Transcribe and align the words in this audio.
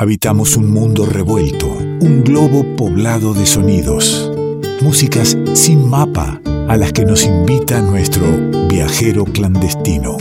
Habitamos 0.00 0.56
un 0.56 0.70
mundo 0.70 1.04
revuelto, 1.04 1.66
un 1.66 2.24
globo 2.24 2.64
poblado 2.74 3.34
de 3.34 3.44
sonidos, 3.44 4.32
músicas 4.80 5.36
sin 5.52 5.90
mapa 5.90 6.40
a 6.68 6.78
las 6.78 6.94
que 6.94 7.04
nos 7.04 7.22
invita 7.24 7.82
nuestro 7.82 8.24
viajero 8.66 9.26
clandestino. 9.26 10.16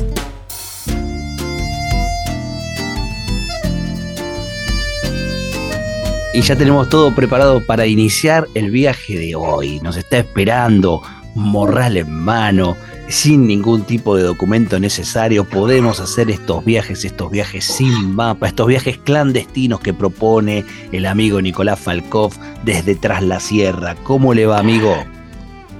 Y 6.33 6.41
ya 6.41 6.57
tenemos 6.57 6.89
todo 6.89 7.15
preparado 7.15 7.65
para 7.65 7.85
iniciar 7.85 8.49
el 8.55 8.71
viaje 8.71 9.17
de 9.17 9.35
hoy. 9.35 9.79
Nos 9.79 9.95
está 9.95 10.17
esperando 10.17 11.01
morral 11.35 11.95
en 11.95 12.11
mano, 12.11 12.75
sin 13.09 13.47
ningún 13.47 13.83
tipo 13.83 14.15
de 14.15 14.23
documento 14.23 14.79
necesario, 14.79 15.43
podemos 15.43 15.99
hacer 15.99 16.29
estos 16.29 16.63
viajes, 16.63 17.03
estos 17.03 17.31
viajes 17.31 17.65
sin 17.65 18.15
mapa, 18.15 18.47
estos 18.47 18.67
viajes 18.67 18.99
clandestinos 18.99 19.79
que 19.79 19.93
propone 19.93 20.63
el 20.91 21.07
amigo 21.07 21.41
Nicolás 21.41 21.79
Falkov 21.79 22.33
desde 22.63 22.95
Tras 22.95 23.23
la 23.23 23.39
Sierra. 23.39 23.95
¿Cómo 24.03 24.35
le 24.35 24.45
va, 24.45 24.59
amigo? 24.59 24.95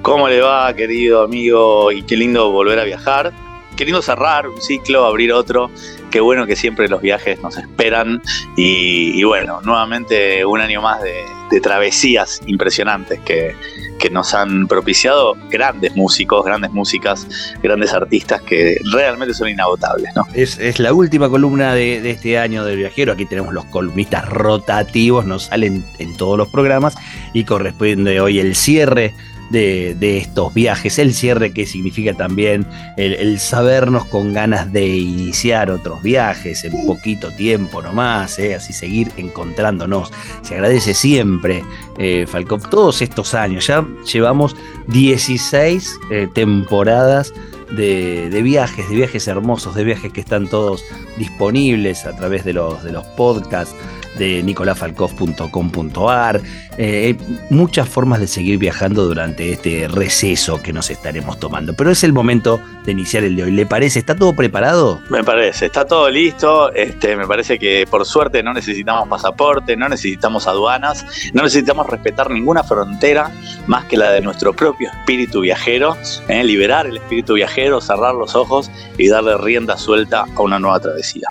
¿Cómo 0.02 0.28
le 0.28 0.42
va, 0.42 0.74
querido 0.74 1.24
amigo? 1.24 1.92
Y 1.92 2.02
qué 2.02 2.18
lindo 2.18 2.52
volver 2.52 2.80
a 2.80 2.84
viajar. 2.84 3.32
Qué 3.78 3.86
lindo 3.86 4.02
cerrar 4.02 4.50
un 4.50 4.60
ciclo, 4.60 5.06
abrir 5.06 5.32
otro. 5.32 5.70
Qué 6.10 6.20
bueno 6.20 6.48
que 6.48 6.56
siempre 6.56 6.90
los 6.90 7.02
viajes 7.02 7.40
nos 7.42 7.58
esperan. 7.58 8.22
Y, 8.58 9.24
bueno, 9.24 9.62
nuevamente 9.62 10.44
un 10.44 10.60
año 10.60 10.82
más 10.82 11.00
de 11.02 11.62
travesías 11.62 12.42
impresionantes 12.48 13.20
que, 13.20 13.56
que 14.00 14.10
nos 14.10 14.34
han 14.34 14.68
propiciado 14.68 15.36
grandes 15.50 15.96
músicos, 15.96 16.44
grandes 16.44 16.72
músicas, 16.72 17.28
grandes 17.62 17.94
artistas 17.94 18.42
que 18.42 18.78
realmente 18.92 19.36
son 19.36 19.50
inagotables. 19.50 20.12
Es, 20.34 20.80
la 20.80 20.94
última 20.94 21.30
columna 21.30 21.74
de, 21.74 22.10
este 22.10 22.40
año 22.40 22.66
del 22.66 22.78
viajero. 22.78 23.12
Aquí 23.12 23.26
tenemos 23.26 23.54
los 23.54 23.66
columnistas 23.66 24.28
rotativos, 24.28 25.26
nos 25.26 25.44
salen 25.44 25.86
en 26.00 26.18
todos 26.18 26.38
los 26.38 26.48
programas 26.48 26.96
y 27.34 27.44
corresponde 27.44 28.20
hoy 28.20 28.40
el 28.40 28.56
cierre 28.56 29.14
de, 29.50 30.18
estos 30.18 30.54
viajes, 30.54 31.00
el 31.00 31.14
cierre 31.14 31.52
que 31.52 31.66
significa 31.66 32.14
también 32.14 32.66
el, 32.98 33.40
sabernos 33.40 34.06
con 34.06 34.34
ganas 34.34 34.72
de 34.72 34.88
iniciar 34.88 35.72
otros 35.72 36.02
viajes 36.02 36.64
en 36.64 36.86
poquito 36.86 37.32
tiempo 37.32 37.82
nomás, 37.82 38.38
¿eh? 38.40 38.56
así 38.56 38.74
seguir 38.74 39.12
encontrándonos. 39.18 40.12
Se 40.42 40.56
agradece 40.56 40.94
siempre, 40.94 41.64
eh, 41.98 42.26
Falcón, 42.28 42.62
todos 42.70 43.02
estos 43.02 43.34
años, 43.34 43.68
ya 43.68 43.86
llevamos 44.12 44.56
16 44.88 46.00
eh, 46.12 46.28
temporadas 46.34 47.34
de, 47.72 48.42
viajes, 48.44 48.90
de 48.90 48.96
viajes 48.96 49.28
hermosos, 49.28 49.76
de 49.76 49.84
viajes 49.84 50.12
que 50.12 50.22
están 50.22 50.48
todos 50.48 50.84
disponibles 51.18 52.06
a 52.06 52.16
través 52.16 52.44
de 52.44 52.54
los, 52.54 52.84
de 52.84 52.92
los 52.92 53.06
podcasts 53.06 53.76
de 54.18 54.44
nicolafalkov.com.ar. 54.44 56.42
Eh, 56.78 57.16
muchas 57.50 57.90
formas 57.90 58.20
de 58.20 58.28
seguir 58.28 58.58
viajando 58.58 59.06
durante 59.06 59.52
este 59.52 59.88
receso 59.88 60.62
que 60.62 60.72
nos 60.72 60.90
estaremos 60.90 61.40
tomando. 61.40 61.74
Pero 61.74 61.92
es 61.92 62.04
el 62.04 62.14
momento 62.14 62.60
de 62.86 62.94
iniciar 62.94 63.24
el 63.24 63.36
de 63.36 63.44
hoy. 63.44 63.52
¿Le 63.52 63.66
parece? 63.66 64.00
¿Está 64.00 64.16
todo 64.16 64.34
preparado? 64.34 65.02
Me 65.10 65.24
parece, 65.24 65.66
está 65.66 65.86
todo 65.86 66.10
listo. 66.10 66.72
Este, 66.74 67.16
me 67.16 67.28
parece 67.28 67.60
que 67.60 67.86
por 67.90 68.06
suerte 68.06 68.42
no 68.44 68.54
necesitamos 68.54 69.08
pasaporte, 69.10 69.76
no 69.76 69.90
necesitamos 69.90 70.48
aduanas, 70.48 71.06
no 71.34 71.44
necesitamos 71.44 71.88
respetar 71.88 72.32
ninguna 72.32 72.64
frontera 72.64 73.32
más 73.68 73.86
que 73.86 73.98
la 73.98 74.12
de 74.12 74.22
nuestro 74.22 74.54
propio 74.54 74.90
espíritu 74.90 75.42
viajero. 75.42 75.98
¿eh? 76.28 76.44
Liberar 76.44 76.88
el 76.88 76.98
espíritu 76.98 77.34
viajero, 77.34 77.82
cerrar 77.82 78.16
los 78.16 78.36
ojos 78.36 78.72
y 78.98 79.10
darle 79.10 79.38
rienda 79.38 79.78
suelta 79.78 80.26
a 80.36 80.42
una 80.42 80.60
nueva 80.60 80.80
travesía 80.80 81.28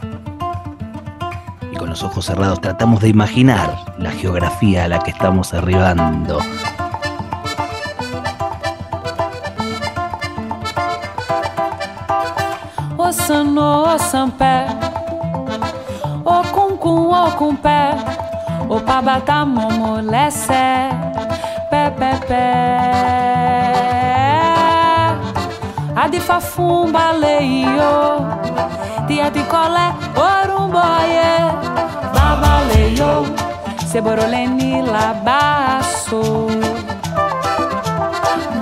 con 1.79 1.89
los 1.89 2.03
ojos 2.03 2.27
cerrados 2.27 2.61
tratamos 2.61 3.01
de 3.01 3.09
imaginar 3.09 3.95
la 3.99 4.11
geografía 4.11 4.85
a 4.85 4.89
la 4.89 4.99
que 4.99 5.11
estamos 5.11 5.55
arribando. 5.55 6.41
O 12.97 13.13
sano, 13.13 13.95
o 13.95 13.99
sampé, 13.99 14.67
o 16.25 16.43
cuncum, 16.53 17.13
o 17.13 17.31
cumpé, 17.37 17.93
o 18.69 18.79
pabata 18.81 19.45
momolece, 19.47 20.91
pé, 21.71 21.91
pé, 21.99 22.11
pé. 22.29 22.45
A 25.97 26.09
de 26.11 26.21
fafum 26.21 26.93
baleio, 26.93 28.27
colé, 29.59 29.87
orumboie. 30.31 31.35
Babaleio, 32.15 33.13
seboroleni 33.91 34.83
labaço. 34.95 36.23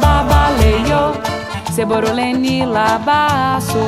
Babaleio, 0.00 1.02
seboroleni 1.76 2.64
labaço. 2.76 3.84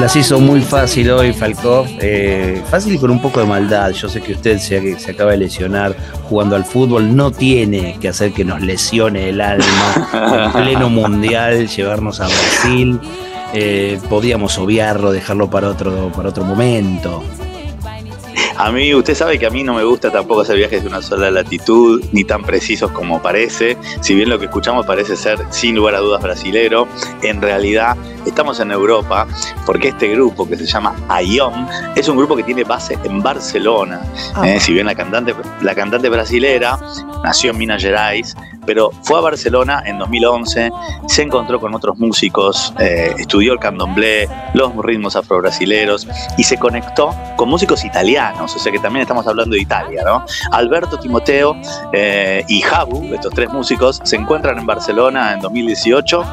Las 0.00 0.14
hizo 0.14 0.38
muy 0.40 0.60
fácil 0.60 1.10
hoy, 1.10 1.32
Falkov. 1.32 1.86
Eh, 2.00 2.62
fácil 2.70 3.00
con 3.00 3.10
un 3.10 3.20
poco 3.20 3.40
de 3.40 3.46
maldad. 3.46 3.90
Yo 3.92 4.08
sé 4.08 4.20
que 4.20 4.34
usted 4.34 4.58
se, 4.58 5.10
acaba 5.10 5.30
de 5.30 5.38
lesionar 5.38 5.96
jugando 6.28 6.54
al 6.54 6.64
fútbol. 6.64 7.16
No 7.16 7.32
tiene 7.32 7.96
que 7.98 8.08
hacer 8.08 8.32
que 8.32 8.44
nos 8.44 8.60
lesione 8.60 9.30
el 9.30 9.40
alma. 9.40 10.44
en 10.44 10.52
pleno 10.52 10.90
mundial, 10.90 11.66
llevarnos 11.66 12.20
a 12.20 12.26
Brasil. 12.26 13.00
Eh, 13.54 13.98
podíamos 14.08 14.58
obviarlo, 14.58 15.12
dejarlo 15.12 15.48
para 15.48 15.70
otro, 15.70 16.12
para 16.14 16.28
otro 16.28 16.44
momento. 16.44 17.24
A 18.58 18.72
mí, 18.72 18.94
usted 18.94 19.14
sabe 19.14 19.38
que 19.38 19.46
a 19.46 19.50
mí 19.50 19.62
no 19.62 19.74
me 19.74 19.84
gusta 19.84 20.10
tampoco 20.10 20.40
hacer 20.40 20.56
viajes 20.56 20.82
de 20.82 20.88
una 20.88 21.02
sola 21.02 21.30
latitud, 21.30 22.02
ni 22.12 22.24
tan 22.24 22.42
precisos 22.42 22.90
como 22.90 23.20
parece. 23.20 23.76
Si 24.00 24.14
bien 24.14 24.30
lo 24.30 24.38
que 24.38 24.46
escuchamos 24.46 24.86
parece 24.86 25.14
ser, 25.14 25.38
sin 25.50 25.74
lugar 25.76 25.94
a 25.94 25.98
dudas, 25.98 26.22
brasilero, 26.22 26.88
en 27.22 27.42
realidad 27.42 27.96
estamos 28.24 28.58
en 28.60 28.70
Europa 28.72 29.26
porque 29.66 29.88
este 29.88 30.08
grupo 30.08 30.48
que 30.48 30.56
se 30.56 30.64
llama 30.64 30.96
IOM 31.22 31.66
es 31.94 32.08
un 32.08 32.16
grupo 32.16 32.34
que 32.34 32.42
tiene 32.44 32.64
base 32.64 32.98
en 33.04 33.22
Barcelona. 33.22 34.00
Ah. 34.34 34.48
Eh, 34.48 34.58
si 34.58 34.72
bien 34.72 34.86
la 34.86 34.94
cantante, 34.94 35.34
la 35.60 35.74
cantante 35.74 36.08
brasilera 36.08 36.78
nació 37.22 37.50
en 37.50 37.58
Minas 37.58 37.82
Gerais, 37.82 38.34
pero 38.66 38.90
fue 39.02 39.18
a 39.18 39.22
Barcelona 39.22 39.82
en 39.86 39.98
2011, 39.98 40.70
se 41.06 41.22
encontró 41.22 41.60
con 41.60 41.74
otros 41.74 41.96
músicos, 41.98 42.74
eh, 42.78 43.14
estudió 43.18 43.52
el 43.52 43.58
candomblé, 43.58 44.28
los 44.54 44.74
ritmos 44.76 45.16
afro-brasileros 45.16 46.06
y 46.36 46.44
se 46.44 46.58
conectó 46.58 47.14
con 47.36 47.48
músicos 47.48 47.84
italianos, 47.84 48.54
o 48.54 48.58
sea 48.58 48.72
que 48.72 48.78
también 48.78 49.02
estamos 49.02 49.26
hablando 49.26 49.54
de 49.54 49.62
Italia, 49.62 50.02
¿no? 50.04 50.24
Alberto 50.52 50.98
Timoteo 50.98 51.56
eh, 51.92 52.44
y 52.48 52.60
Jabu, 52.60 53.14
estos 53.14 53.32
tres 53.32 53.50
músicos, 53.50 54.00
se 54.04 54.16
encuentran 54.16 54.58
en 54.58 54.66
Barcelona 54.66 55.34
en 55.34 55.40
2018 55.40 56.24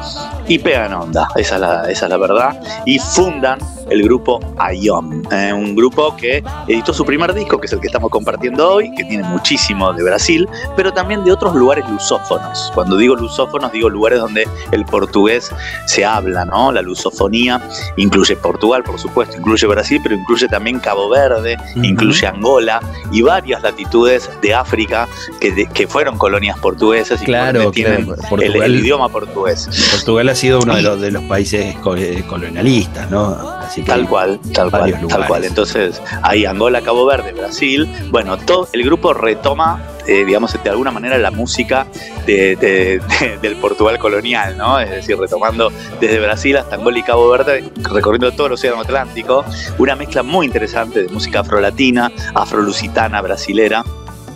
y 0.48 0.58
pegan 0.58 0.92
onda, 0.94 1.28
esa 1.36 1.54
es 1.54 1.60
la, 1.60 1.90
esa 1.90 2.06
es 2.06 2.10
la 2.10 2.16
verdad, 2.16 2.60
y 2.84 2.98
fundan 2.98 3.58
el 3.90 4.02
grupo 4.02 4.40
IOM, 4.72 5.22
eh, 5.30 5.52
un 5.52 5.74
grupo 5.74 6.16
que 6.16 6.42
editó 6.68 6.92
su 6.92 7.04
primer 7.04 7.34
disco, 7.34 7.58
que 7.60 7.66
es 7.66 7.72
el 7.72 7.80
que 7.80 7.86
estamos 7.86 8.10
compartiendo 8.10 8.74
hoy, 8.74 8.94
que 8.94 9.04
tiene 9.04 9.24
muchísimo 9.24 9.92
de 9.92 10.02
Brasil, 10.02 10.48
pero 10.76 10.92
también 10.92 11.24
de 11.24 11.32
otros 11.32 11.54
lugares 11.54 11.88
lusófonos. 11.88 12.70
Cuando 12.74 12.96
digo 12.96 13.14
lusófonos, 13.16 13.72
digo 13.72 13.88
lugares 13.88 14.20
donde 14.20 14.48
el 14.72 14.84
portugués 14.84 15.50
se 15.86 16.04
habla, 16.04 16.44
¿no? 16.44 16.72
La 16.72 16.82
lusofonía 16.82 17.60
incluye 17.96 18.36
Portugal, 18.36 18.82
por 18.82 18.98
supuesto, 18.98 19.36
incluye 19.36 19.66
Brasil, 19.66 20.00
pero 20.02 20.14
incluye 20.14 20.48
también 20.48 20.80
Cabo 20.80 21.08
Verde, 21.08 21.56
incluye 21.76 22.26
Angola 22.26 22.80
y 23.12 23.22
varias 23.22 23.62
latitudes 23.62 24.30
de 24.42 24.54
África 24.54 25.08
que, 25.40 25.66
que 25.66 25.86
fueron 25.86 26.18
colonias 26.18 26.58
portuguesas 26.58 27.22
y 27.22 27.24
claro, 27.24 27.70
tienen 27.70 28.08
el, 28.40 28.74
idioma 28.76 29.08
portugués. 29.08 29.68
Portugal 29.92 30.28
ha 30.28 30.34
sido 30.34 30.60
uno 30.60 30.76
de 30.76 30.82
los, 30.82 31.00
de 31.00 31.10
los 31.10 31.22
países 31.24 31.74
eh, 31.96 32.24
colonialistas, 32.26 33.10
¿no? 33.10 33.36
Tal 33.82 34.08
cual, 34.08 34.40
tal 34.52 34.70
cual, 34.70 35.06
tal 35.08 35.26
cual. 35.26 35.44
Entonces, 35.44 36.00
ahí 36.22 36.44
Angola, 36.44 36.80
Cabo 36.82 37.06
Verde, 37.06 37.32
Brasil. 37.32 37.88
Bueno, 38.10 38.36
todo 38.38 38.68
el 38.72 38.84
grupo 38.84 39.12
retoma 39.12 39.80
eh, 40.06 40.24
digamos, 40.26 40.62
de 40.62 40.70
alguna 40.70 40.90
manera 40.90 41.16
la 41.16 41.30
música 41.30 41.86
del 42.26 43.56
Portugal 43.60 43.98
colonial, 43.98 44.56
¿no? 44.56 44.78
Es 44.78 44.90
decir, 44.90 45.16
retomando 45.18 45.72
desde 45.98 46.20
Brasil 46.20 46.58
hasta 46.58 46.76
Angola 46.76 46.98
y 46.98 47.02
Cabo 47.02 47.30
Verde, 47.30 47.70
recorriendo 47.90 48.30
todo 48.32 48.48
el 48.48 48.52
Océano 48.52 48.80
Atlántico, 48.80 49.44
una 49.78 49.96
mezcla 49.96 50.22
muy 50.22 50.46
interesante 50.46 51.02
de 51.02 51.08
música 51.08 51.40
afrolatina, 51.40 52.12
afrolusitana, 52.34 53.22
brasilera 53.22 53.82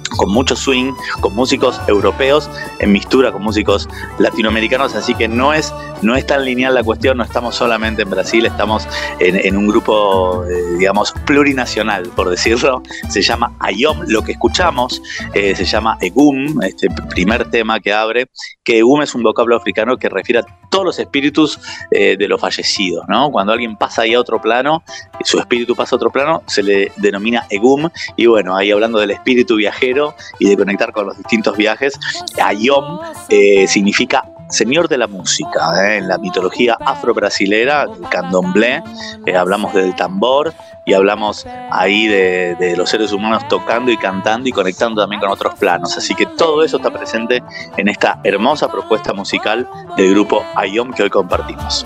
con 0.09 0.31
mucho 0.31 0.57
swing, 0.57 0.93
con 1.21 1.35
músicos 1.35 1.81
europeos 1.87 2.51
en 2.79 2.93
mistura 2.93 3.33
con 3.33 3.43
músicos 3.43 3.89
latinoamericanos, 4.19 4.95
así 4.95 5.15
que 5.15 5.29
no 5.29 5.53
es, 5.53 5.73
no 6.03 6.17
es 6.17 6.27
tan 6.27 6.45
lineal 6.45 6.75
la 6.75 6.83
cuestión, 6.83 7.19
no 7.19 7.25
estamos 7.25 7.55
solamente 7.55 8.03
en 8.03 8.11
Brasil, 8.11 8.47
estamos 8.47 8.87
en, 9.19 9.57
un 9.57 9.67
grupo, 9.67 10.45
eh, 10.45 10.77
digamos, 10.79 11.13
plurinacional, 11.27 12.09
por 12.15 12.31
decirlo, 12.31 12.83
se 13.09 13.23
llama 13.23 13.53
Ayom, 13.61 14.03
lo 14.07 14.23
que 14.23 14.33
escuchamos 14.33 15.03
eh, 15.35 15.55
se 15.55 15.65
llama 15.65 15.99
Egum, 16.01 16.63
este 16.63 16.89
primer 17.11 17.51
tema 17.51 17.81
que 17.81 17.93
abre, 17.93 18.27
que 18.63 18.79
Egum 18.79 19.03
es 19.03 19.15
un 19.15 19.23
vocablo 19.23 19.57
africano 19.57 19.97
que 19.97 20.09
refiere 20.09 20.41
a 20.41 20.45
todos 20.71 20.85
los 20.85 20.99
espíritus 20.99 21.59
eh, 21.91 22.17
de 22.17 22.29
los 22.29 22.41
fallecidos, 22.41 23.05
¿no? 23.09 23.31
Cuando 23.31 23.53
alguien 23.53 23.77
pasa 23.77 24.03
ahí 24.03 24.15
a 24.15 24.21
otro 24.21 24.41
plano, 24.41 24.83
su 25.25 25.39
espíritu 25.39 25.75
pasa 25.75 25.95
a 25.95 25.97
otro 25.97 26.11
plano, 26.11 26.43
se 26.47 26.63
le 26.63 26.93
denomina 26.97 27.47
Egum, 27.51 27.89
y 28.17 28.27
bueno, 28.27 28.57
ahí 28.57 28.71
hablando 28.71 28.99
del 28.99 29.11
espíritu 29.11 29.57
viajero 29.57 29.98
y 30.39 30.49
de 30.49 30.56
conectar 30.56 30.93
con 30.93 31.06
los 31.06 31.17
distintos 31.17 31.56
viajes, 31.56 31.99
Ayom 32.43 33.00
eh, 33.29 33.67
significa 33.67 34.25
señor 34.49 34.89
de 34.89 34.99
la 34.99 35.06
música. 35.06 35.73
¿eh? 35.85 35.99
En 35.99 36.09
la 36.09 36.19
mitología 36.19 36.77
afro-brasilera, 36.81 37.85
el 37.85 38.09
candomblé, 38.09 38.83
eh, 39.27 39.37
hablamos 39.37 39.75
del 39.75 39.95
tambor 39.95 40.53
y 40.85 40.95
hablamos 40.95 41.47
ahí 41.71 42.06
de, 42.06 42.75
los 42.77 42.89
seres 42.89 43.12
humanos 43.12 43.47
tocando 43.49 43.91
y 43.91 43.97
cantando 43.99 44.49
y 44.49 44.53
conectando 44.53 45.03
también 45.03 45.21
con 45.21 45.31
otros 45.31 45.55
planos. 45.56 45.97
Así 45.97 46.15
que 46.15 46.25
todo 46.25 46.65
eso 46.65 46.79
está 46.79 46.91
presente 46.91 47.43
en 47.77 47.89
esta 47.89 48.21
hermosa 48.25 48.71
propuesta 48.71 49.12
musical 49.12 49.69
del 49.97 50.12
grupo 50.12 50.43
Ayom 50.56 50.93
que 50.93 51.03
hoy 51.03 51.11
compartimos. 51.11 51.85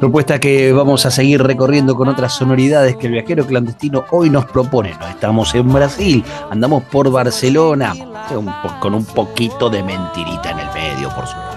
Propuesta 0.00 0.40
que 0.40 0.72
vamos 0.72 1.06
a 1.06 1.10
seguir 1.10 1.42
recorriendo 1.42 1.94
con 1.94 2.08
otras 2.08 2.34
sonoridades 2.34 2.96
que 2.96 3.06
el 3.06 3.12
viajero 3.12 3.46
clandestino 3.46 4.04
hoy 4.10 4.30
nos 4.30 4.46
propone. 4.46 4.94
No 4.98 5.06
estamos 5.06 5.54
en 5.54 5.72
Brasil, 5.72 6.24
andamos 6.50 6.82
por 6.84 7.10
Barcelona, 7.10 7.92
con 8.80 8.94
un 8.94 9.04
poquito 9.04 9.70
de 9.70 9.82
mentirita 9.82 10.50
en 10.50 10.58
el 10.58 10.68
medio, 10.72 11.08
por 11.10 11.26
supuesto. 11.26 11.49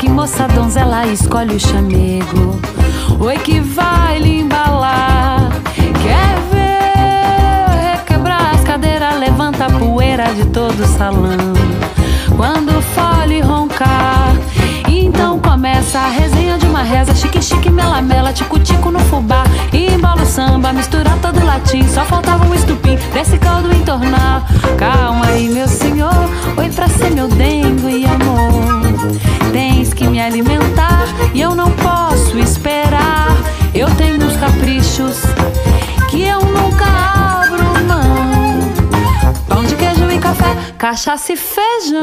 Que 0.00 0.08
moça 0.08 0.48
donzela 0.48 1.06
escolhe 1.06 1.56
o 1.56 1.60
chamego. 1.60 2.58
Oi 3.20 3.36
que 3.36 3.60
vai 3.60 4.18
lhe 4.18 4.39
de 10.34 10.44
todo 10.46 10.80
o 10.80 10.86
salão. 10.86 11.52
Quando 12.36 12.80
fole 12.82 13.40
roncar, 13.40 14.32
então 14.88 15.38
começa 15.40 15.98
a 15.98 16.08
resenha 16.08 16.56
de 16.56 16.66
uma 16.66 16.82
reza. 16.82 17.14
Chique, 17.14 17.42
chique, 17.42 17.68
mela, 17.68 18.00
mela, 18.00 18.32
tico, 18.32 18.58
tico 18.60 18.90
no 18.90 19.00
fubá. 19.00 19.44
E 19.72 19.92
embala 19.92 20.22
o 20.22 20.26
samba, 20.26 20.72
mistura 20.72 21.10
todo 21.20 21.44
latim. 21.44 21.86
Só 21.88 22.04
faltava 22.04 22.46
um 22.46 22.54
estupim 22.54 22.96
desse 23.12 23.38
caldo 23.38 23.74
entornar. 23.74 24.46
Calma 24.78 25.26
aí, 25.26 25.48
meu 25.48 25.66
senhor, 25.66 26.30
oi 26.56 26.68
pra 26.70 26.88
ser 26.88 27.10
meu 27.10 27.26
dengo 27.28 27.88
e 27.88 28.04
amor. 28.04 29.10
Tens 29.52 29.92
que 29.92 30.06
me 30.06 30.20
alimentar 30.20 31.06
e 31.34 31.40
eu 31.40 31.54
não 31.54 31.70
posso 31.72 32.38
esperar. 32.38 33.36
Eu 33.74 33.88
tenho 33.96 34.24
uns 34.24 34.36
caprichos 34.36 35.22
que 36.08 36.22
eu 36.22 36.40
nunca 36.40 37.19
cachaça 40.80 41.34
y 41.34 41.36
feijão. 41.36 42.00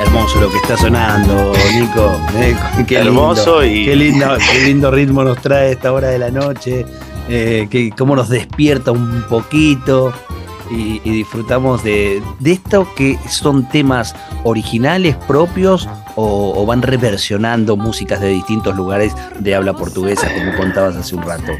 Hermoso 0.00 0.40
lo 0.40 0.50
que 0.50 0.56
está 0.56 0.78
sonando, 0.78 1.52
Nico. 1.74 2.18
Eh, 2.36 2.56
qué 2.86 2.96
Hermoso 2.96 3.62
y. 3.62 3.84
Qué 3.84 3.94
lindo, 3.94 4.26
qué 4.52 4.60
lindo 4.64 4.90
ritmo 4.90 5.22
nos 5.22 5.38
trae 5.42 5.72
esta 5.72 5.92
hora 5.92 6.08
de 6.08 6.18
la 6.18 6.30
noche. 6.30 6.86
Eh, 7.28 7.68
que, 7.70 7.90
cómo 7.90 8.16
nos 8.16 8.30
despierta 8.30 8.92
un 8.92 9.24
poquito. 9.28 10.14
Y, 10.70 10.98
disfrutamos 11.00 11.82
de, 11.82 12.22
de, 12.40 12.52
esto 12.52 12.86
que 12.94 13.18
son 13.28 13.68
temas 13.70 14.14
originales 14.44 15.16
propios 15.16 15.88
o, 16.20 16.66
van 16.66 16.82
reversionando 16.82 17.76
músicas 17.76 18.20
de 18.20 18.28
distintos 18.28 18.74
lugares 18.74 19.14
de 19.38 19.54
habla 19.54 19.72
portuguesa, 19.74 20.28
como 20.34 20.56
contabas 20.56 20.96
hace 20.96 21.14
un 21.14 21.22
rato. 21.22 21.52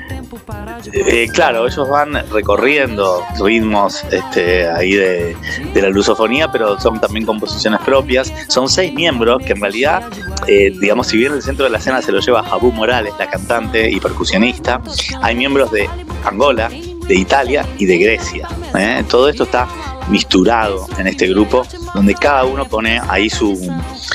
Eh, 0.93 1.29
claro, 1.33 1.67
ellos 1.67 1.89
van 1.89 2.15
recorriendo 2.31 3.23
ritmos 3.41 4.05
este, 4.11 4.69
ahí 4.69 4.95
de, 4.95 5.37
la 5.75 5.91
lusofonía, 5.91 6.51
pero 6.51 6.79
son 6.81 7.01
también 7.01 7.25
composiciones 7.25 7.81
propias. 7.83 8.33
Son 8.49 8.69
seis 8.69 8.93
miembros 8.93 9.43
que 9.45 9.53
en 9.53 9.61
realidad, 9.61 10.03
eh, 10.49 10.73
digamos, 10.81 11.07
si 11.07 11.19
bien 11.19 11.33
el 11.33 11.43
centro 11.43 11.65
de 11.65 11.71
la 11.71 11.79
escena 11.79 12.03
se 12.03 12.11
lo 12.11 12.19
lleva 12.19 12.43
Jabú 12.43 12.73
Morales, 12.73 13.13
la 13.19 13.31
cantante 13.31 13.89
y 13.89 14.01
percusionista, 14.01 14.81
hay 15.23 15.37
miembros 15.37 15.71
de 15.71 15.89
Angola, 16.25 16.69
de 17.09 17.15
Italia 17.15 17.67
y 17.79 17.87
de 17.87 17.99
Grecia. 17.99 18.49
¿eh? 18.79 19.03
Todo 19.09 19.29
esto 19.29 19.45
está 19.45 19.67
misturado 20.09 20.87
en 20.99 21.07
este 21.07 21.27
grupo, 21.27 21.67
donde 21.95 22.15
cada 22.15 22.45
uno 22.45 22.67
pone 22.67 23.01
ahí 23.09 23.29
su, 23.29 23.59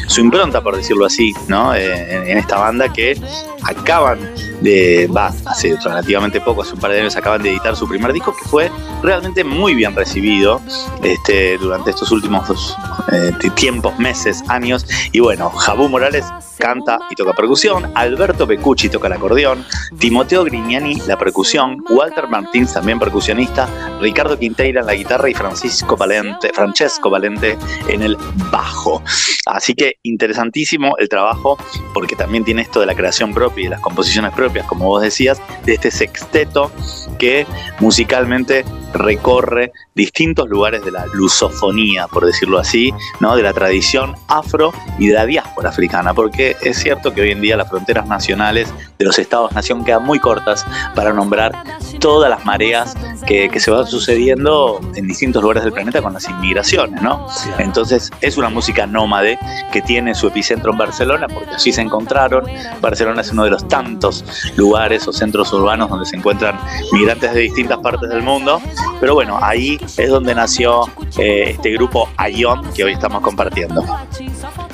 su 0.08 0.22
impronta, 0.22 0.62
por 0.62 0.76
decirlo 0.76 1.06
así, 1.06 1.34
¿no? 1.48 1.76
Eh, 1.76 2.32
en, 2.32 2.38
esta 2.38 2.58
banda 2.58 2.92
que 2.92 3.20
acaban 3.64 4.20
de, 4.64 5.08
va, 5.08 5.34
hace 5.46 5.78
relativamente 5.84 6.40
poco, 6.42 6.62
hace 6.62 6.74
un 6.74 6.80
par 6.80 6.92
de 6.92 7.02
años 7.02 7.16
acaban 7.16 7.44
de 7.44 7.52
editar 7.52 7.76
su 7.76 7.88
primer 7.88 8.14
disco, 8.14 8.34
que 8.36 8.48
fue 8.48 8.72
realmente 9.02 9.44
muy 9.44 9.76
bien 9.76 9.96
recibido 9.96 10.62
este, 11.04 11.58
durante 11.58 11.90
estos 11.90 12.12
últimos 12.12 12.76
eh, 13.12 13.32
tiempos, 13.56 13.98
meses, 14.00 14.44
años. 14.48 14.86
Y 15.12 15.20
bueno, 15.20 15.50
Jabú 15.50 15.90
Morales 15.90 16.26
canta 16.58 17.00
y 17.10 17.16
toca 17.16 17.34
percusión, 17.34 17.92
Alberto 17.96 18.48
Pecucci 18.48 18.88
toca 18.88 19.08
el 19.08 19.14
acordeón, 19.14 19.66
Timoteo 20.00 20.46
Grignani 20.46 20.96
la 21.08 21.18
percusión, 21.18 21.84
Walter 21.90 22.28
Martins 22.28 22.74
también 22.74 23.00
percusionista, 23.00 23.68
Ricardo 24.00 24.40
Quinteira 24.40 24.82
en 24.82 24.88
la 24.88 24.94
guitarra 24.94 25.30
y 25.30 25.34
Francisco 25.34 25.98
Valente, 25.98 26.52
Francesco 26.54 27.10
Valente 27.10 27.58
en 27.88 28.02
el 28.02 28.18
bajo. 28.50 29.04
Así 29.46 29.74
que 29.74 29.98
interesantísimo 30.04 30.96
el 30.98 31.10
trabajo 31.10 31.58
porque 31.94 32.16
también 32.16 32.46
tiene 32.46 32.62
esto 32.62 32.80
de 32.80 32.86
la 32.86 32.96
creación 32.96 33.34
propia 33.34 33.66
y 33.66 33.70
las 33.70 33.82
composiciones 33.82 34.32
propias, 34.34 34.53
como 34.62 34.86
vos 34.86 35.02
decías, 35.02 35.42
de 35.66 35.74
este 35.74 35.92
sexteto 35.92 36.72
que 37.18 37.48
musicalmente 37.80 38.66
recorre 38.94 39.72
distintos 39.96 40.50
lugares 40.50 40.84
de 40.84 40.92
la 40.92 41.06
lusofonía, 41.14 42.08
por 42.08 42.26
decirlo 42.26 42.60
así, 42.60 42.92
¿no? 43.20 43.36
de 43.36 43.44
la 43.44 43.54
tradición 43.54 44.16
afro 44.28 44.72
y 45.00 45.08
de 45.08 45.14
la 45.16 45.26
diáspora 45.26 45.70
africana, 45.70 46.14
porque 46.14 46.56
es 46.62 46.78
cierto 46.78 47.14
que 47.14 47.22
hoy 47.22 47.32
en 47.32 47.42
día 47.42 47.58
las 47.58 47.70
fronteras 47.70 48.08
nacionales 48.08 48.72
de 48.98 49.06
los 49.06 49.20
estados-nación 49.20 49.84
quedan 49.84 50.04
muy 50.04 50.20
cortas 50.20 50.66
para 50.96 51.14
nombrar 51.14 51.54
todas 52.00 52.30
las 52.30 52.46
mareas 52.46 52.96
que, 53.26 53.50
se 53.60 53.72
van 53.72 53.88
sucediendo 53.88 54.80
en 54.96 55.08
distintos 55.08 55.42
lugares 55.42 55.64
del 55.64 55.72
planeta 55.72 56.02
con 56.02 56.14
las 56.14 56.28
inmigraciones, 56.28 57.02
¿no? 57.02 57.28
Entonces 57.60 58.12
es 58.20 58.36
una 58.36 58.50
música 58.50 58.86
nómade 58.86 59.40
que 59.72 59.82
tiene 59.82 60.14
su 60.14 60.28
epicentro 60.28 60.72
en 60.72 60.78
Barcelona, 60.78 61.28
porque 61.28 61.52
así 61.52 61.72
se 61.72 61.82
encontraron. 61.82 62.46
Barcelona 62.82 63.22
es 63.22 63.32
uno 63.32 63.46
de 63.46 63.52
los 63.52 63.68
tantos 63.68 64.26
lugares 64.56 65.08
o 65.08 65.14
centros 65.14 65.52
urbanos 65.54 65.90
donde 65.90 66.06
se 66.06 66.16
encuentran 66.16 66.60
migrantes 66.92 67.34
de 67.34 67.42
distintas 67.42 67.80
partes 67.80 68.10
del 68.10 68.22
mundo. 68.22 68.62
Pero 69.00 69.14
bueno, 69.16 69.38
ahí 69.42 69.78
es 69.98 70.10
donde 70.10 70.36
nació 70.36 70.86
eh, 71.18 71.52
este 71.52 71.72
grupo 71.72 72.10
Ayón 72.18 72.62
que 72.74 72.84
hoy 72.84 72.94
estamos 72.94 73.22
compartiendo. 73.22 73.84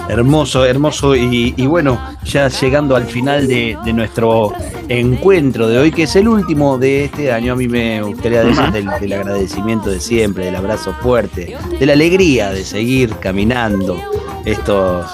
Hermoso, 0.09 0.65
hermoso. 0.65 1.15
Y, 1.15 1.53
bueno, 1.67 1.99
ya 2.23 2.47
llegando 2.47 2.95
al 2.95 3.05
final 3.05 3.47
de, 3.47 3.77
nuestro 3.93 4.53
encuentro 4.87 5.67
de 5.67 5.77
hoy, 5.77 5.91
que 5.91 6.03
es 6.03 6.15
el 6.15 6.27
último 6.27 6.79
de 6.79 7.05
este 7.05 7.31
año, 7.31 7.53
a 7.53 7.55
mí 7.55 7.67
me 7.67 8.01
gustaría, 8.01 8.41
además 8.41 8.73
del, 8.73 8.89
del 8.99 9.13
agradecimiento 9.13 9.89
de 9.89 9.99
siempre, 9.99 10.45
del 10.45 10.55
abrazo 10.55 10.93
fuerte, 10.93 11.55
de 11.79 11.85
la 11.85 11.93
alegría 11.93 12.49
de 12.49 12.63
seguir 12.63 13.15
caminando 13.17 14.01
estos 14.45 15.05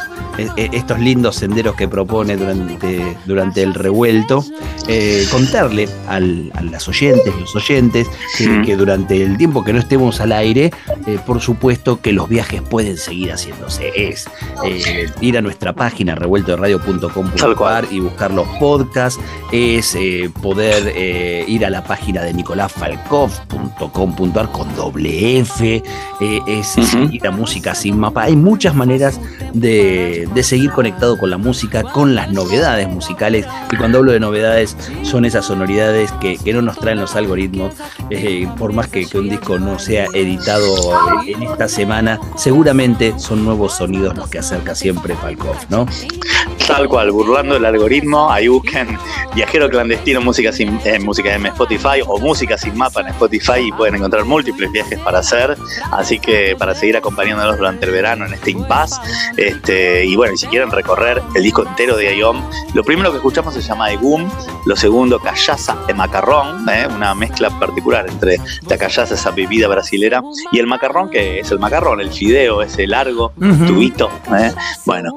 estos 0.55 0.99
lindos 0.99 1.37
senderos 1.37 1.75
que 1.75 1.87
propone 1.87 2.37
durante, 2.37 3.17
durante 3.25 3.63
el 3.63 3.73
revuelto, 3.73 4.45
eh, 4.87 5.25
contarle 5.31 5.89
a 6.07 6.19
las 6.19 6.87
oyentes, 6.87 7.33
los 7.39 7.55
oyentes, 7.55 8.05
que, 8.37 8.75
durante 8.75 9.23
el 9.23 9.35
tiempo 9.37 9.63
que 9.63 9.73
no 9.73 9.79
estemos 9.79 10.21
al 10.21 10.31
aire, 10.31 10.71
eh, 11.07 11.17
por 11.25 11.41
supuesto 11.41 11.99
que 12.01 12.11
los 12.11 12.29
viajes 12.29 12.61
pueden 12.61 12.97
seguir 12.97 13.31
haciéndose. 13.31 13.91
Es 13.95 14.27
eh, 14.63 15.07
ir 15.21 15.37
a 15.37 15.41
nuestra 15.41 15.73
página 15.73 16.13
revueltoradio.com.ar 16.15 17.87
y 17.91 17.99
buscar 17.99 18.31
los 18.31 18.47
podcasts, 18.59 19.19
es 19.51 19.97
poder 20.41 20.95
ir 21.47 21.63
a 21.65 21.69
la 21.69 21.83
página 21.83 22.23
de 22.23 22.33
nicolásfalkov.com.ar 22.33 24.51
con 24.51 24.75
doble 24.75 25.39
F, 25.39 25.83
es 26.47 26.67
seguir 26.67 27.27
a 27.27 27.31
música 27.31 27.73
sin 27.73 27.97
mapa. 27.99 28.23
Hay 28.23 28.35
muchas 28.35 28.75
maneras 28.75 29.21
de 29.53 30.24
de, 30.33 30.43
seguir 30.43 30.71
conectado 30.71 31.17
con 31.17 31.29
la 31.29 31.37
música, 31.37 31.83
con 31.83 32.15
las 32.15 32.31
novedades 32.31 32.87
musicales. 32.87 33.45
Y 33.71 33.77
cuando 33.77 33.99
hablo 33.99 34.11
de 34.11 34.19
novedades, 34.19 34.77
son 35.03 35.25
esas 35.25 35.45
sonoridades 35.45 36.11
que, 36.13 36.37
no 36.53 36.61
nos 36.61 36.77
traen 36.79 36.99
los 36.99 37.15
algoritmos. 37.15 37.73
Eh, 38.09 38.47
por 38.57 38.73
más 38.73 38.87
que, 38.87 39.05
un 39.15 39.29
disco 39.29 39.59
no 39.59 39.79
sea 39.79 40.05
editado 40.13 40.65
en 41.25 41.43
esta 41.43 41.67
semana, 41.67 42.19
seguramente 42.37 43.17
son 43.17 43.43
nuevos 43.43 43.73
sonidos 43.73 44.15
los 44.15 44.29
que 44.29 44.39
acerca 44.39 44.75
siempre 44.75 45.15
Falkov, 45.15 45.55
¿no? 45.69 45.85
Tal 46.67 46.87
cual, 46.87 47.11
burlando 47.11 47.57
el 47.57 47.65
algoritmo, 47.65 48.31
ahí 48.31 48.47
busquen 48.47 48.97
Viajero 49.35 49.69
Clandestino 49.69 50.21
Música 50.21 50.53
sin 50.53 50.79
eh, 50.85 50.97
música 50.99 51.35
en 51.35 51.45
Spotify 51.47 52.01
o 52.07 52.17
Música 52.19 52.57
sin 52.57 52.77
mapa 52.77 53.01
en 53.01 53.07
Spotify 53.07 53.67
y 53.67 53.71
pueden 53.73 53.95
encontrar 53.95 54.23
múltiples 54.23 54.71
viajes 54.71 54.97
para 54.99 55.19
hacer. 55.19 55.57
Así 55.91 56.19
que 56.19 56.55
para 56.57 56.73
seguir 56.73 56.95
acompañándonos 56.95 57.57
durante 57.57 57.85
el 57.85 57.91
verano 57.91 58.25
en 58.25 58.33
este 58.33 58.51
impasse. 58.51 58.95
Este, 59.35 60.05
y 60.05 60.15
bueno, 60.15 60.33
y 60.35 60.37
si 60.37 60.47
quieren 60.47 60.71
recorrer 60.71 61.21
el 61.35 61.43
disco 61.43 61.67
entero 61.67 61.97
de 61.97 62.15
IOM, 62.17 62.41
lo 62.73 62.83
primero 62.85 63.11
que 63.11 63.17
escuchamos 63.17 63.53
se 63.53 63.61
llama 63.61 63.91
Egum, 63.91 64.29
lo 64.65 64.75
segundo 64.77 65.19
Callaza 65.19 65.75
de 65.85 65.93
Macarrón, 65.93 66.67
¿eh? 66.69 66.87
una 66.87 67.13
mezcla 67.13 67.49
particular 67.59 68.05
entre 68.09 68.37
la 68.69 68.77
callaza, 68.77 69.15
esa 69.15 69.31
bebida 69.31 69.67
brasilera, 69.67 70.21
y 70.51 70.59
el 70.59 70.67
macarrón, 70.67 71.09
que 71.09 71.39
es 71.39 71.51
el 71.51 71.59
macarrón, 71.59 71.99
el 71.99 72.11
fideo, 72.11 72.61
ese 72.61 72.87
largo 72.87 73.33
tubito. 73.67 74.09
¿eh? 74.37 74.53
Bueno, 74.85 75.11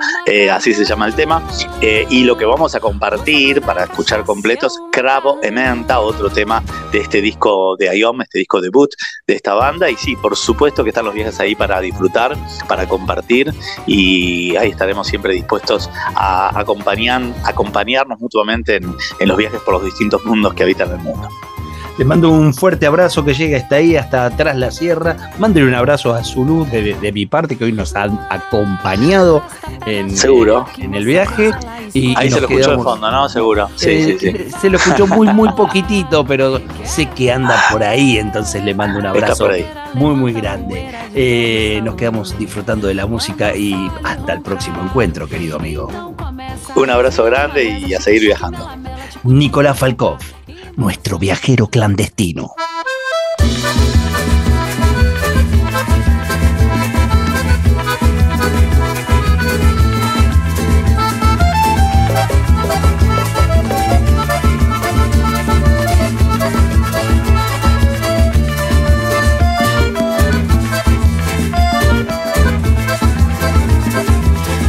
así 0.52 0.74
se 0.74 0.84
llama 0.84 1.06
el 1.06 1.14
tema. 1.14 1.42
Eh, 1.80 2.06
y 2.10 2.24
lo 2.24 2.36
que 2.36 2.44
vamos 2.44 2.74
a 2.74 2.80
compartir 2.80 3.62
para 3.62 3.84
escuchar 3.84 4.07
completos, 4.24 4.80
Cravo 4.90 5.38
Ementa, 5.42 6.00
otro 6.00 6.30
tema 6.30 6.62
de 6.92 7.00
este 7.00 7.20
disco 7.20 7.76
de 7.76 7.96
IOM, 7.96 8.22
este 8.22 8.38
disco 8.38 8.60
debut 8.60 8.90
de 9.26 9.34
esta 9.34 9.54
banda. 9.54 9.90
Y 9.90 9.96
sí, 9.96 10.16
por 10.16 10.36
supuesto 10.36 10.82
que 10.82 10.90
están 10.90 11.04
los 11.04 11.14
viajes 11.14 11.38
ahí 11.40 11.54
para 11.54 11.80
disfrutar, 11.80 12.36
para 12.66 12.88
compartir 12.88 13.52
y 13.86 14.56
ahí 14.56 14.70
estaremos 14.70 15.06
siempre 15.06 15.34
dispuestos 15.34 15.90
a 16.14 16.58
acompañar, 16.58 17.22
acompañarnos 17.44 18.18
mutuamente 18.18 18.76
en, 18.76 18.96
en 19.20 19.28
los 19.28 19.36
viajes 19.36 19.60
por 19.60 19.74
los 19.74 19.84
distintos 19.84 20.24
mundos 20.24 20.54
que 20.54 20.62
habitan 20.62 20.90
el 20.90 20.98
mundo. 20.98 21.28
Les 21.98 22.06
mando 22.06 22.30
un 22.30 22.54
fuerte 22.54 22.86
abrazo 22.86 23.24
que 23.24 23.34
llega 23.34 23.58
hasta 23.58 23.74
ahí, 23.74 23.96
hasta 23.96 24.26
atrás 24.26 24.56
la 24.56 24.70
sierra. 24.70 25.32
Mándenle 25.40 25.68
un 25.68 25.74
abrazo 25.74 26.14
a 26.14 26.22
Zulu 26.22 26.64
de, 26.66 26.94
de, 26.94 27.12
mi 27.12 27.26
parte, 27.26 27.58
que 27.58 27.64
hoy 27.64 27.72
nos 27.72 27.96
han 27.96 28.20
acompañado 28.30 29.42
en, 29.84 30.16
Seguro. 30.16 30.64
en 30.78 30.94
el 30.94 31.04
viaje. 31.04 31.50
Y, 31.92 32.14
ahí 32.16 32.30
se 32.30 32.40
lo 32.40 32.46
escuchó 32.46 32.76
de 32.76 32.82
fondo, 32.84 33.10
¿no? 33.10 33.28
Seguro. 33.28 33.68
Sí, 33.74 33.90
eh, 33.90 34.16
sí, 34.20 34.30
sí. 34.30 34.50
Se 34.60 34.70
lo 34.70 34.76
escuchó 34.76 35.08
muy, 35.08 35.26
muy 35.34 35.48
poquitito, 35.54 36.24
pero 36.24 36.60
sé 36.84 37.06
que 37.06 37.32
anda 37.32 37.60
por 37.72 37.82
ahí, 37.82 38.18
entonces 38.18 38.62
le 38.62 38.76
mando 38.76 39.00
un 39.00 39.06
abrazo 39.06 39.48
muy, 39.94 40.14
muy 40.14 40.32
grande. 40.32 40.88
Eh, 41.16 41.80
nos 41.82 41.96
quedamos 41.96 42.38
disfrutando 42.38 42.86
de 42.86 42.94
la 42.94 43.06
música 43.06 43.56
y 43.56 43.90
hasta 44.04 44.34
el 44.34 44.42
próximo 44.42 44.80
encuentro, 44.84 45.26
querido 45.26 45.56
amigo. 45.56 46.14
Un 46.76 46.90
abrazo 46.90 47.24
grande 47.24 47.64
y 47.64 47.92
a 47.94 48.00
seguir 48.00 48.22
viajando. 48.22 48.68
Nicolás 49.24 49.76
Falkov 49.76 50.37
nuestro 50.78 51.18
viajero 51.18 51.66
clandestino. 51.66 52.54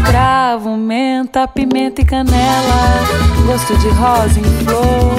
Cravo, 0.07 0.75
menta, 0.75 1.47
pimenta 1.47 2.01
e 2.01 2.05
canela, 2.05 2.99
gosto 3.45 3.77
de 3.77 3.89
rosa 3.89 4.39
em 4.39 4.65
flor 4.65 5.18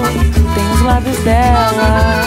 os 0.80 0.86
lábios 0.86 1.18
dela. 1.18 2.24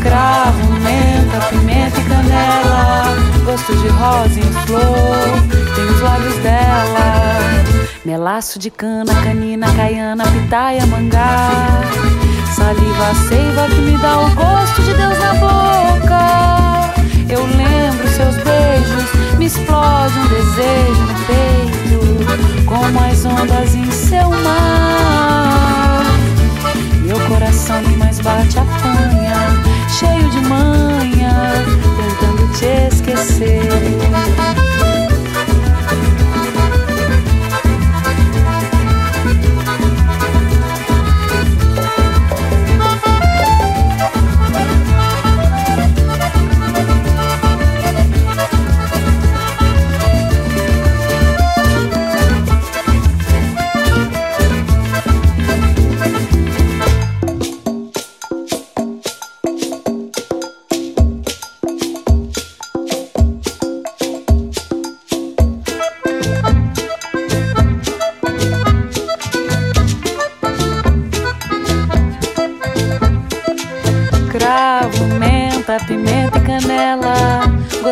Cravo, 0.00 0.72
menta, 0.80 1.46
pimenta 1.50 2.00
e 2.00 2.04
canela. 2.04 3.16
Gosto 3.44 3.74
de 3.76 3.88
rosa 3.88 4.38
em 4.38 4.52
flor, 4.66 5.74
tem 5.74 5.84
os 5.84 6.00
lábios 6.00 6.36
dela. 6.38 7.44
Melaço 8.04 8.58
de 8.58 8.70
cana, 8.70 9.12
canina, 9.22 9.72
caiana, 9.74 10.24
pitaia, 10.24 10.86
mangá. 10.86 11.50
Saliva, 12.54 13.14
seiva 13.28 13.66
que 13.68 13.80
me 13.80 13.98
dá 13.98 14.20
o 14.20 14.30
gosto 14.30 14.82
de 14.82 14.94
Deus 14.94 15.18
na 15.18 15.34
boca. 15.34 16.92
Eu 17.28 17.44
lembro 17.44 18.08
seus 18.08 18.36
beijos, 18.36 19.38
me 19.38 19.46
explode 19.46 20.18
um 20.18 20.28
desejo 20.28 21.02
no 21.02 21.14
peito, 21.26 22.64
como 22.64 23.00
as 23.04 23.24
ondas 23.24 23.74
em 23.74 23.90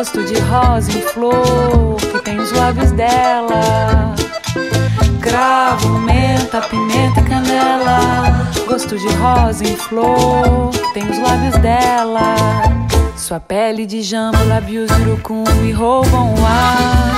gosto 0.05 0.23
de 0.25 0.37
rosa 0.41 0.91
em 0.91 1.01
flor 1.01 1.95
que 1.95 2.19
tem 2.19 2.37
os 2.37 2.51
lábios 2.51 2.91
dela. 2.91 4.13
Cravo, 5.21 5.99
menta, 5.99 6.59
pimenta 6.61 7.21
e 7.21 7.23
canela. 7.23 7.99
Gosto 8.67 8.99
de 8.99 9.07
rosa 9.15 9.63
em 9.63 9.75
flor 9.77 10.69
que 10.71 10.93
tem 10.93 11.09
os 11.09 11.17
lábios 11.17 11.57
dela. 11.59 12.35
Sua 13.15 13.39
pele 13.39 13.85
de 13.85 14.01
jambo, 14.01 14.37
lábios 14.49 14.91
de 14.91 15.01
urucum 15.01 15.45
me 15.61 15.71
roubam 15.71 16.33
o 16.35 16.45
ar. 16.45 17.15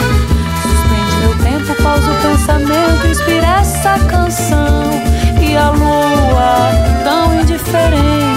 Suspende 0.61 1.15
meu 1.19 1.35
tempo, 1.43 1.83
pausa 1.83 2.11
o 2.11 2.21
pensamento, 2.21 3.07
inspira 3.07 3.59
essa 3.59 3.97
canção. 4.05 4.83
E 5.41 5.57
a 5.57 5.71
lua, 5.71 6.71
tão 7.03 7.41
indiferente, 7.41 8.36